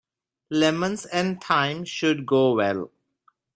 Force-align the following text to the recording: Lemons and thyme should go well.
Lemons 0.49 1.05
and 1.05 1.39
thyme 1.43 1.85
should 1.85 2.25
go 2.25 2.55
well. 2.55 2.89